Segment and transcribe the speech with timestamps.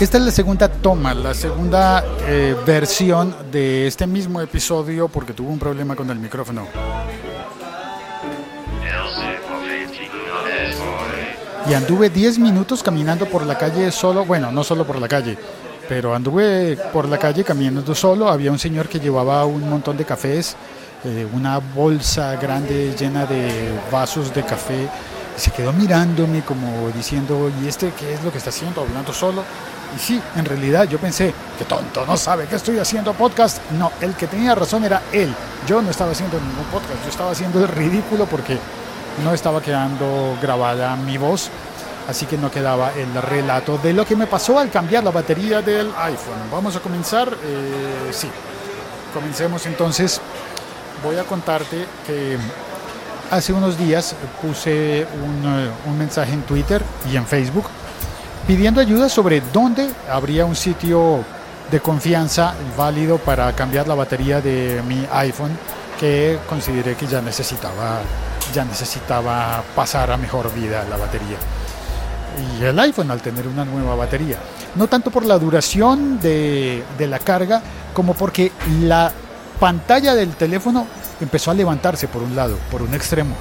[0.00, 5.50] Esta es la segunda toma, la segunda eh, versión de este mismo episodio porque tuvo
[5.50, 6.66] un problema con el micrófono.
[11.68, 15.38] Y anduve 10 minutos caminando por la calle solo, bueno, no solo por la calle,
[15.88, 18.28] pero anduve por la calle caminando solo.
[18.28, 20.56] Había un señor que llevaba un montón de cafés,
[21.04, 24.88] eh, una bolsa grande llena de vasos de café.
[25.36, 28.80] Y se quedó mirándome como diciendo, ¿y este qué es lo que está haciendo?
[28.80, 29.44] Hablando solo.
[29.94, 33.58] Y sí, en realidad yo pensé, qué tonto, no sabe que estoy haciendo podcast.
[33.72, 35.34] No, el que tenía razón era él.
[35.66, 38.58] Yo no estaba haciendo ningún podcast, yo estaba haciendo el ridículo porque
[39.22, 41.50] no estaba quedando grabada mi voz,
[42.08, 45.60] así que no quedaba el relato de lo que me pasó al cambiar la batería
[45.60, 46.50] del iPhone.
[46.50, 48.28] Vamos a comenzar, eh, sí,
[49.12, 50.20] comencemos entonces.
[51.04, 52.38] Voy a contarte que
[53.30, 57.66] hace unos días puse un, eh, un mensaje en Twitter y en Facebook
[58.46, 61.24] pidiendo ayuda sobre dónde habría un sitio
[61.70, 65.56] de confianza válido para cambiar la batería de mi iPhone
[65.98, 68.00] que consideré que ya necesitaba
[68.52, 71.36] ya necesitaba pasar a mejor vida la batería.
[72.58, 74.36] Y el iPhone al tener una nueva batería.
[74.74, 77.62] No tanto por la duración de, de la carga,
[77.94, 79.12] como porque la
[79.60, 80.86] pantalla del teléfono
[81.20, 83.34] empezó a levantarse por un lado, por un extremo.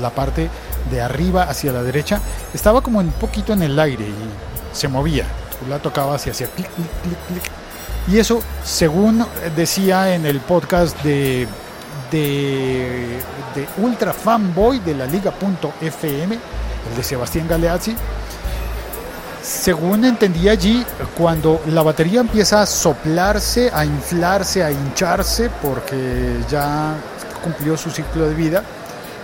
[0.00, 0.50] La parte
[0.90, 2.20] de arriba hacia la derecha
[2.54, 5.26] estaba como un poquito en el aire y se movía.
[5.68, 7.42] La tocabas y hacía clic, clic, clic, clic.
[8.08, 9.26] Y eso, según
[9.56, 11.48] decía en el podcast de
[12.10, 13.18] de,
[13.54, 17.96] de ultra fanboy de la liga.fm, el de Sebastián Galeazzi.
[19.42, 20.84] Según entendí allí,
[21.16, 26.94] cuando la batería empieza a soplarse, a inflarse, a hincharse, porque ya
[27.44, 28.64] cumplió su ciclo de vida,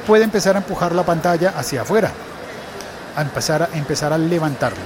[0.06, 2.10] puede empezar a empujar la pantalla hacia afuera,
[3.16, 4.78] a empezar a, empezar a levantarla.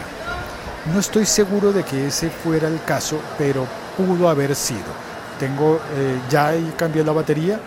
[0.92, 5.06] No estoy seguro de que ese fuera el caso, pero pudo haber sido.
[5.38, 7.58] Tengo, eh, ya cambié la batería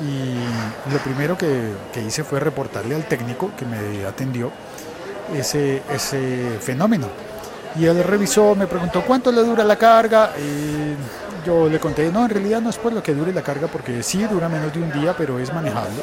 [0.00, 4.50] y lo primero que, que, hice fue reportarle al técnico que me atendió
[5.32, 7.06] ese, ese fenómeno.
[7.76, 10.32] Y él revisó, me preguntó cuánto le dura la carga.
[10.38, 10.94] Y
[11.46, 14.02] yo le conté, no, en realidad no es por lo que dure la carga, porque
[14.02, 16.02] sí dura menos de un día, pero es manejable.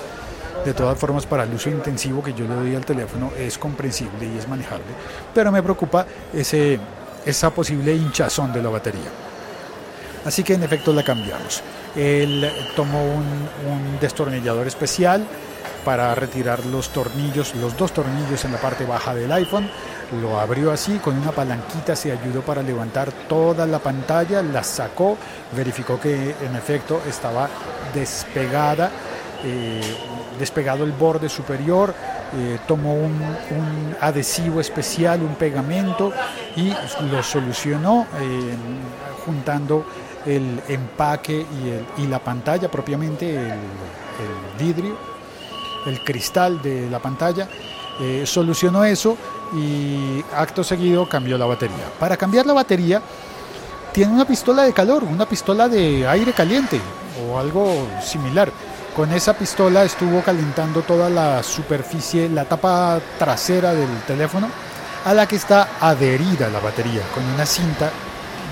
[0.66, 4.28] De todas formas, para el uso intensivo que yo le doy al teléfono es comprensible
[4.28, 4.86] y es manejable.
[5.34, 6.80] Pero me preocupa ese,
[7.26, 9.10] esa posible hinchazón de la batería.
[10.24, 11.64] Así que en efecto la cambiamos.
[11.96, 13.24] Él tomó un,
[13.70, 15.26] un, destornillador especial
[15.84, 19.68] para retirar los tornillos, los dos tornillos en la parte baja del iPhone.
[20.22, 25.18] Lo abrió así, con una palanquita se ayudó para levantar toda la pantalla, la sacó,
[25.56, 27.50] verificó que en efecto estaba
[27.94, 28.92] despegada,
[29.44, 29.82] eh,
[30.38, 31.94] despegado el borde superior,
[32.38, 36.12] eh, tomó un, adhesivo especial, un pegamento
[36.56, 36.74] y
[37.12, 38.56] lo solucionó eh,
[39.26, 39.86] juntando
[40.26, 41.46] el empaque
[41.98, 43.60] y, la pantalla propiamente, el,
[44.60, 44.96] vidrio,
[45.86, 47.48] el cristal de la pantalla,
[48.24, 49.16] solucionó eso
[49.54, 51.86] y acto seguido cambió la batería.
[52.00, 53.02] Para cambiar la batería
[53.92, 56.80] tiene una pistola de calor, una pistola de aire caliente
[57.28, 58.52] o algo similar.
[58.96, 64.50] Con esa pistola estuvo calentando toda la superficie, la tapa trasera del teléfono
[65.06, 67.90] a la que está adherida la batería con una cinta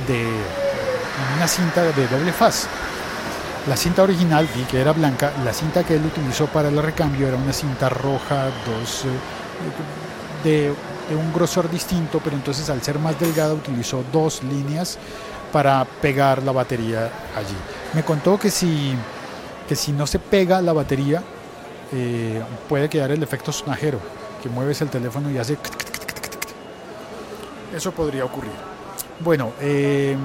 [0.08, 0.26] de
[1.36, 2.68] una cinta de doble faz.
[3.68, 7.28] La cinta original vi que era blanca, la cinta que él utilizó para el recambio
[7.28, 9.04] era una cinta roja, dos,
[10.44, 10.74] de,
[11.10, 14.98] de un grosor distinto, pero entonces al ser más delgada utilizó dos líneas
[15.52, 17.58] para pegar la batería allí.
[17.94, 18.96] Me contó que si,
[19.70, 21.22] que si no se pega la batería,
[21.94, 24.00] eh, puede quedar el efecto sonajero,
[24.42, 25.60] que mueves el teléfono y hace...
[27.76, 28.52] Eso podría ocurrir.
[29.20, 30.18] Bueno, eh,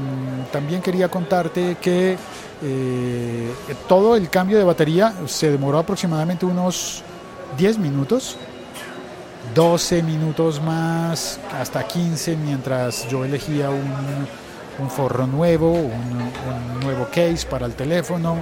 [0.51, 2.17] también quería contarte que
[2.63, 3.55] eh,
[3.87, 7.03] todo el cambio de batería se demoró aproximadamente unos
[7.59, 8.39] 10 minutos,
[9.55, 17.67] 12 minutos más, hasta 15 mientras yo elegía un, forro nuevo, un, nuevo case para
[17.67, 18.39] el teléfono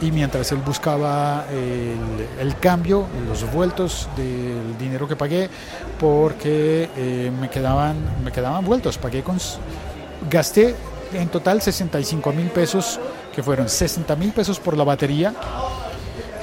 [0.00, 5.48] y, mientras él buscaba el, el, cambio, los vueltos del dinero que pagué,
[6.00, 9.38] porque eh, me, quedaban, me quedaban vueltos, pagué con...
[10.28, 10.74] Gasté
[11.12, 12.98] en total 65 mil pesos,
[13.34, 15.32] que fueron 60 mil pesos por la batería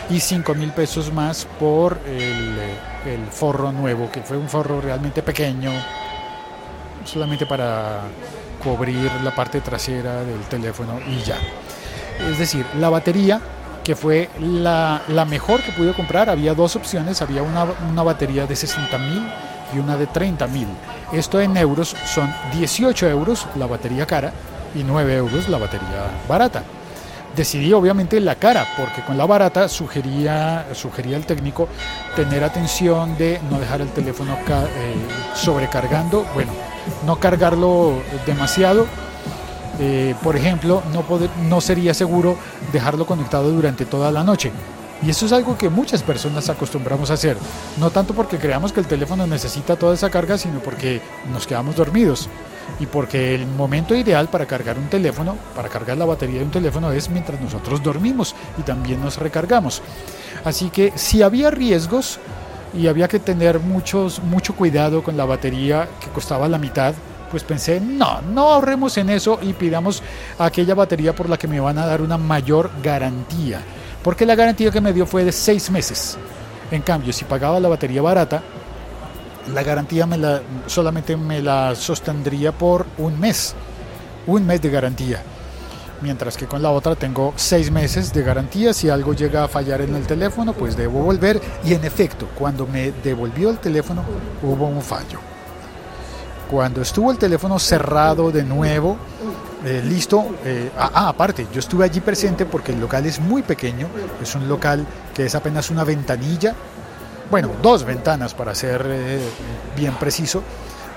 [0.09, 2.57] y 5 mil pesos más por el,
[3.05, 5.71] el forro nuevo, que fue un forro realmente pequeño,
[7.03, 8.01] solamente para
[8.63, 11.37] cubrir la parte trasera del teléfono y ya.
[12.27, 13.39] Es decir, la batería,
[13.83, 18.55] que fue la, mejor que pude comprar, había dos opciones, había una, una batería de
[18.55, 19.27] 60 mil
[19.73, 20.67] y una de 30 mil.
[21.11, 24.31] Esto en euros son 18 euros la batería cara
[24.75, 26.63] y 9 euros la batería barata.
[27.35, 31.69] Decidí obviamente la cara, porque con la barata sugería, sugería el técnico
[32.15, 34.95] tener atención de no dejar el teléfono eh,
[35.35, 36.51] sobrecargando, bueno,
[37.05, 38.87] no cargarlo demasiado.
[39.79, 40.83] Eh, por ejemplo,
[41.47, 42.37] no, sería seguro
[42.73, 44.51] dejarlo conectado durante toda la noche.
[45.01, 47.37] Y eso es algo que muchas personas acostumbramos a hacer.
[47.77, 51.77] No tanto porque creamos que el teléfono necesita toda esa carga, sino porque nos quedamos
[51.77, 52.27] dormidos
[52.81, 56.51] y porque el momento ideal para cargar un teléfono, para cargar la batería de un
[56.51, 59.81] teléfono es mientras nosotros dormimos y también nos recargamos.
[60.43, 62.19] Así que si había riesgos
[62.73, 64.11] y había que tener mucho
[64.57, 66.93] cuidado con la batería que costaba la mitad,
[67.29, 70.01] pues pensé, no, no ahorremos en eso y pidamos
[70.37, 73.61] aquella batería por la que me van a dar una mayor garantía.
[74.03, 76.17] Porque la garantía que me dio fue de seis meses.
[76.71, 78.41] En cambio, si pagaba la batería barata,
[79.53, 83.55] la garantía me la, solamente me la sostendría por un mes,
[84.27, 85.21] un mes de garantía.
[86.01, 88.73] Mientras que con la otra tengo seis meses de garantía.
[88.73, 91.41] Si algo llega a fallar en el teléfono, pues debo volver.
[91.65, 94.03] Y en efecto, cuando me devolvió el teléfono,
[94.41, 95.19] hubo un fallo.
[96.49, 98.97] Cuando estuvo el teléfono cerrado de nuevo,
[99.65, 100.37] eh, listo.
[100.43, 103.87] Eh, ah, ah, aparte, yo estuve allí presente porque el local es muy pequeño.
[104.21, 106.55] Es un local que es apenas una ventanilla
[107.29, 109.19] bueno, dos ventanas para ser eh,
[109.75, 110.41] bien preciso,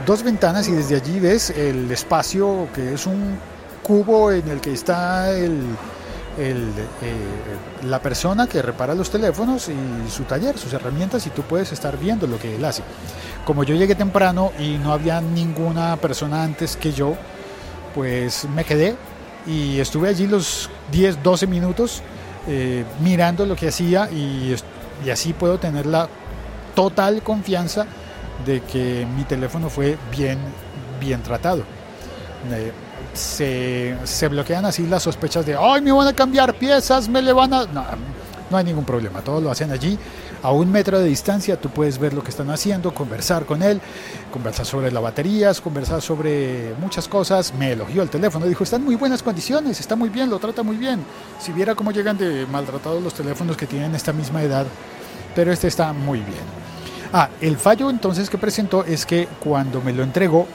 [0.07, 3.39] dos ventanas y desde allí ves el espacio que es un
[3.83, 5.61] cubo en el que está el,
[6.39, 6.65] eh,
[7.85, 11.99] la persona que repara los teléfonos y su taller, sus herramientas y tú puedes estar
[11.99, 12.83] viendo lo que él hace.
[13.45, 17.17] Como yo llegué temprano y no había ninguna persona antes que yo,
[17.95, 18.97] pues me quedé
[19.47, 22.03] y estuve allí los 10, 12 minutos
[22.49, 24.57] eh, mirando lo que hacía y,
[25.11, 26.09] así puedo tener la
[26.75, 27.87] total confianza
[28.47, 30.39] de que mi teléfono fue bien,
[31.01, 31.65] bien tratado.
[32.51, 32.73] Eh,
[33.13, 37.33] se, se, bloquean así las sospechas de, ay, me van a cambiar piezas, me le
[37.33, 37.65] van a...
[37.67, 37.85] No,
[38.51, 39.99] no hay ningún problema, todos lo hacen allí.
[40.43, 43.81] A un metro de distancia tú puedes ver lo que están haciendo, conversar con él,
[44.33, 47.55] conversar sobre las baterías, conversar sobre muchas cosas.
[47.55, 50.77] Me elogió el teléfono, dijo, están muy buenas condiciones, está muy bien, lo trata muy
[50.77, 51.01] bien.
[51.41, 54.67] Si viera cómo llegan de maltratados los teléfonos que tienen esta misma edad,
[55.35, 56.45] pero este está muy bien.
[57.13, 60.47] Ah, el fallo entonces que presentó es que cuando me lo entregó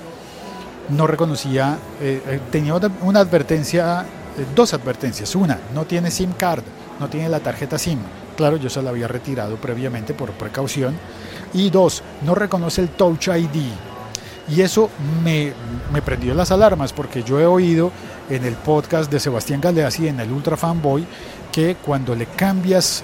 [0.89, 4.01] no reconocía, eh, eh, tenía una advertencia,
[4.37, 5.35] eh, dos advertencias.
[5.35, 6.63] Una, no tiene SIM card,
[6.99, 7.99] no tiene la tarjeta SIM.
[8.35, 10.95] Claro, yo se la había retirado previamente por precaución.
[11.53, 13.71] Y dos, no reconoce el Touch ID.
[14.49, 14.89] Y eso
[15.23, 15.53] me,
[15.91, 17.91] me prendió las alarmas porque yo he oído
[18.29, 21.05] en el podcast de Sebastián Galeazzi en el Ultra Fanboy
[21.51, 23.03] que cuando le cambias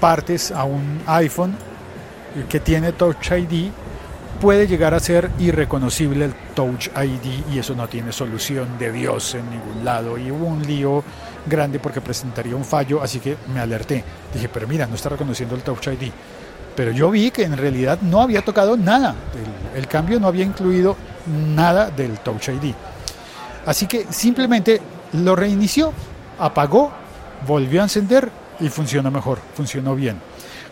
[0.00, 1.56] partes a un iPhone
[2.48, 3.70] que tiene Touch ID
[4.40, 9.34] puede llegar a ser irreconocible el Touch ID y eso no tiene solución de Dios
[9.34, 10.16] en ningún lado.
[10.16, 11.02] Y hubo un lío
[11.46, 14.04] grande porque presentaría un fallo, así que me alerté.
[14.32, 16.10] Dije, pero mira, no está reconociendo el Touch ID.
[16.76, 19.14] Pero yo vi que en realidad no había tocado nada.
[19.74, 20.96] El, cambio no había incluido
[21.26, 22.72] nada del Touch ID.
[23.66, 24.80] Así que simplemente
[25.14, 25.92] lo reinició,
[26.38, 26.92] apagó,
[27.46, 28.30] volvió a encender
[28.60, 30.20] y funcionó mejor, funcionó bien.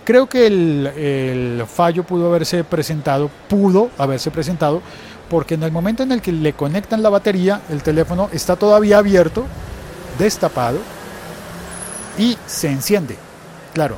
[0.06, 4.80] Creo que el, fallo pudo haberse presentado, pudo haberse presentado,
[5.28, 8.98] porque en el momento en el que le conectan la batería, el teléfono está todavía
[8.98, 9.46] abierto,
[10.16, 10.78] destapado
[12.16, 13.16] y se enciende.
[13.74, 13.96] Claro,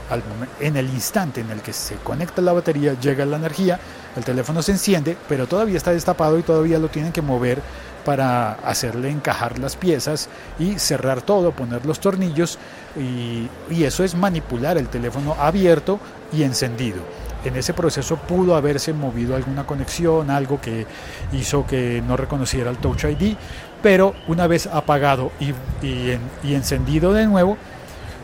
[0.61, 3.79] en el instante en el que se conecta la batería, llega la energía,
[4.17, 7.61] el teléfono se enciende, pero todavía está destapado y todavía lo tienen que mover
[8.09, 12.59] para hacerle encajar las piezas y cerrar todo, poner los tornillos
[12.97, 13.51] y,
[13.85, 16.01] eso es manipular el teléfono abierto
[16.33, 17.01] y encendido.
[17.45, 20.87] En ese proceso pudo haberse movido alguna conexión, algo que
[21.35, 23.37] hizo que no reconociera el Touch ID,
[23.83, 26.13] pero una vez apagado y,
[26.51, 27.59] encendido de nuevo,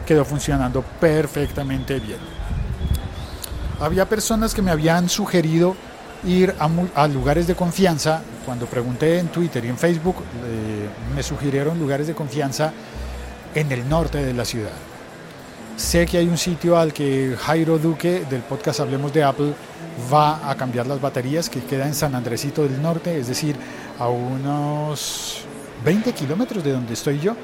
[0.07, 2.21] quedó funcionando perfectamente bien.
[3.83, 5.77] Había personas que me habían sugerido
[6.27, 6.55] ir
[6.95, 8.23] a, lugares de confianza.
[8.45, 12.73] Cuando pregunté en Twitter y en Facebook, eh, me sugirieron lugares de confianza
[13.55, 14.73] en el norte de la ciudad.
[15.77, 19.55] Sé que hay un sitio al que Jairo Duque del podcast Hablemos de Apple
[20.13, 23.57] va a cambiar las baterías que queda en San Andresito del Norte, es decir,
[23.99, 25.45] a unos
[25.85, 27.35] 20 kilómetros de donde estoy yo.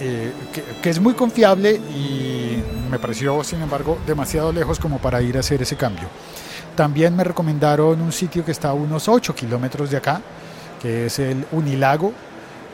[0.00, 0.32] Eh,
[0.80, 5.40] que, es muy confiable y me pareció, sin embargo, demasiado lejos como para ir a
[5.40, 6.08] hacer ese cambio.
[6.78, 10.22] También me recomendaron un sitio que está a unos 8 kilómetros de acá,
[10.80, 12.12] que es el Unilago,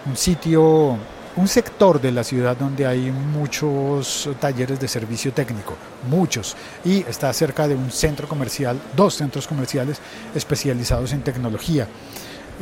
[0.04, 0.98] un sitio
[1.36, 5.74] un sector de la ciudad donde hay muchos talleres de servicio técnico,
[6.10, 10.00] muchos, y está cerca de un centro comercial, dos centros comerciales
[10.34, 11.88] especializados en tecnología.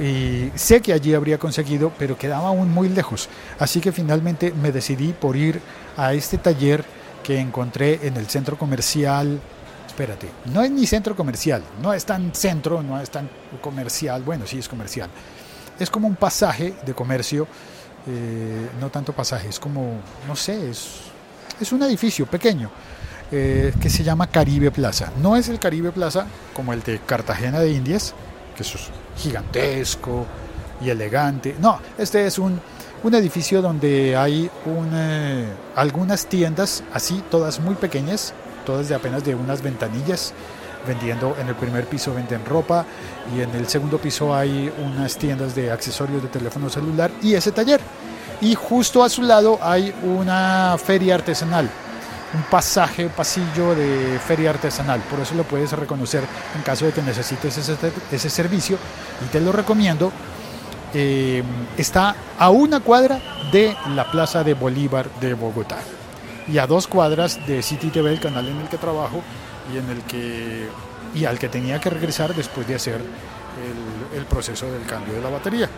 [0.01, 3.29] Y sé que allí habría conseguido, pero quedaba aún muy lejos.
[3.59, 5.61] Así que finalmente me decidí por ir
[5.97, 6.85] a este taller
[7.25, 9.41] que encontré en el centro comercial.
[9.93, 13.29] Espérate, no es ni centro comercial, no es tan centro, no es tan
[13.61, 15.11] comercial, bueno, sí es comercial.
[15.79, 17.47] Es como un pasaje de comercio,
[18.07, 20.93] eh, no tanto pasaje, es como, no sé, es,
[21.61, 22.71] es un edificio pequeño
[23.31, 25.13] eh, que se llama Caribe Plaza.
[25.21, 28.15] No es el Caribe Plaza como el de Cartagena de Indias,
[28.57, 28.73] que es
[29.19, 30.25] gigantesco
[30.81, 31.55] y elegante.
[31.61, 32.59] No, este es un,
[33.03, 35.47] un edificio donde hay eh,
[35.77, 38.33] algunas tiendas así, todas muy pequeñas,
[38.65, 40.33] todas de apenas de unas ventanillas,
[40.87, 42.85] vendiendo en el primer piso venden ropa
[43.37, 47.53] y en el segundo piso hay unas tiendas de accesorios de teléfono celular y ese
[47.53, 47.81] taller.
[48.41, 51.69] Y justo a su lado hay una feria artesanal
[52.35, 55.01] un pasaje, pasillo de feria artesanal.
[55.03, 56.25] Por eso lo puedes reconocer
[56.57, 58.79] en caso de que necesites ese, servicio
[59.23, 60.11] y te lo recomiendo.
[60.95, 61.43] Eh,
[61.77, 63.21] está a una cuadra
[63.53, 65.77] de la Plaza de Bolívar de Bogotá
[66.49, 69.23] y a dos cuadras de City TV, el canal en el que trabajo
[69.73, 70.69] y en el que
[71.15, 73.01] y al que tenía que regresar después de hacer
[74.17, 75.69] el, proceso del cambio de la batería.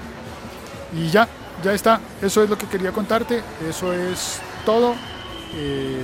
[0.97, 1.29] Y ya,
[1.63, 2.01] ya está.
[2.23, 3.43] Eso es lo que quería contarte.
[3.69, 4.95] Eso es todo.
[5.55, 6.01] Eh,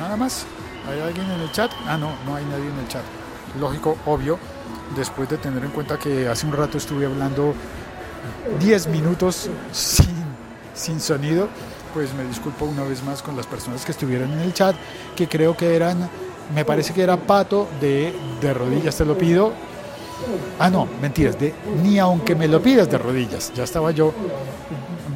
[0.00, 0.46] nada más.
[0.88, 1.70] ¿Hay alguien en el chat?
[1.86, 3.02] Ah, no, no hay nadie en el chat.
[3.60, 4.38] Lógico, obvio,
[4.96, 7.54] después de tener en cuenta que hace un rato estuve hablando
[8.58, 10.24] 10 minutos sin,
[10.74, 11.48] sin sonido,
[11.92, 14.74] pues me disculpo una vez más con las personas que estuvieron en el chat,
[15.16, 16.08] que creo que eran,
[16.54, 19.52] me parece que era Pato de, de rodillas, te lo pido.
[20.58, 23.52] Ah, no, mentiras, de ni aunque me lo pidas de rodillas.
[23.54, 24.12] Ya estaba yo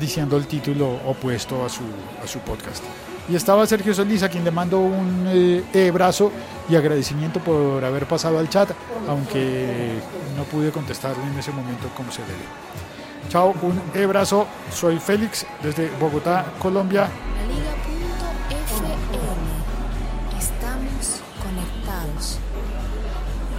[0.00, 1.82] diciendo el título opuesto a su,
[2.22, 2.82] a su podcast.
[3.28, 6.30] Y estaba Sergio Solís, a quien le mando un eh, abrazo
[6.68, 8.70] y agradecimiento por haber pasado al chat,
[9.08, 9.98] aunque
[10.36, 12.83] no pude contestarle en ese momento como se debe.
[13.28, 14.46] Chao, un abrazo.
[14.72, 17.08] Soy Félix desde Bogotá, Colombia.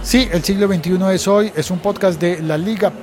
[0.06, 2.98] Sí, el siglo XXI es hoy, es un podcast de la liga.fm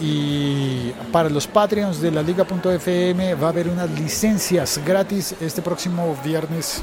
[0.00, 6.16] y para los Patreons de la liga.fm va a haber unas licencias gratis este próximo
[6.24, 6.82] viernes.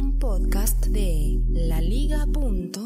[0.00, 2.84] Un podcast de la liga.fm.